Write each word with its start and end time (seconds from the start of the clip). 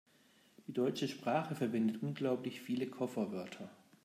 Die 0.65 0.73
deutsche 0.73 1.07
Sprache 1.07 1.53
verwendet 1.53 2.01
unglaublich 2.01 2.59
viele 2.59 2.87
Kofferwörter. 2.87 3.69